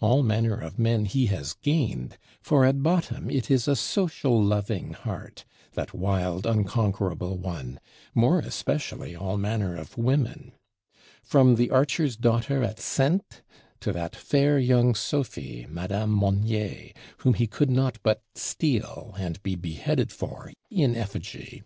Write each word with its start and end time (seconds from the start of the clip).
All 0.00 0.22
manner 0.22 0.58
of 0.58 0.78
men 0.78 1.04
he 1.04 1.26
has 1.26 1.52
gained; 1.52 2.16
for 2.40 2.64
at 2.64 2.82
bottom 2.82 3.28
it 3.28 3.50
is 3.50 3.68
a 3.68 3.76
social 3.76 4.42
loving 4.42 4.94
heart, 4.94 5.44
that 5.74 5.92
wild 5.92 6.46
unconquerable 6.46 7.36
one 7.36 7.78
more 8.14 8.38
especially 8.38 9.14
all 9.14 9.36
manner 9.36 9.76
of 9.76 9.98
women. 9.98 10.52
From 11.22 11.56
the 11.56 11.68
Archer's 11.68 12.16
Daughter 12.16 12.62
at 12.64 12.80
Saintes 12.80 13.42
to 13.80 13.92
that 13.92 14.16
fair 14.16 14.58
young 14.58 14.94
Sophie, 14.94 15.66
Madame 15.68 16.12
Monnier, 16.12 16.94
whom 17.18 17.34
he 17.34 17.46
could 17.46 17.68
not 17.68 17.98
but 18.02 18.22
"steal" 18.34 19.14
and 19.18 19.42
be 19.42 19.54
beheaded 19.54 20.10
for 20.12 20.50
in 20.70 20.96
effigy! 20.96 21.62